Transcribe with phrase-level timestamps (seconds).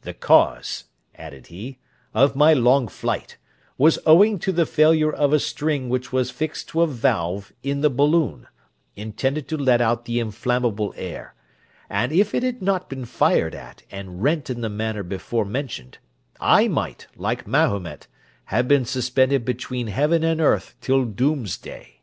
[0.00, 1.78] "The cause," added he,
[2.12, 3.36] "of my long flight,
[3.78, 7.80] was owing to the failure of a string which was fixed to a valve in
[7.80, 8.48] the balloon,
[8.96, 11.36] intended to let out the inflammable air;
[11.88, 15.98] and if it had not been fired at, and rent in the manner before mentioned,
[16.40, 18.08] I might, like Mahomet,
[18.46, 22.00] have been suspended between heaven and earth till doomsday."